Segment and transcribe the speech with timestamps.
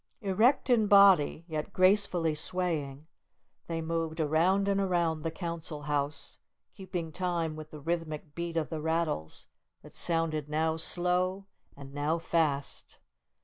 [0.21, 3.05] Erect in body, yet gracefully swaying,
[3.67, 6.39] they moved around and around the Council House,
[6.73, 9.45] keeping time with the rhythmic beat of the rattles,
[9.83, 11.45] that sounded now slow
[11.77, 12.97] and now fast.